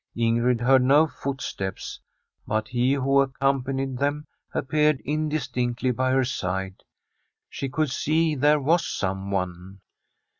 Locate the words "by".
5.91-6.09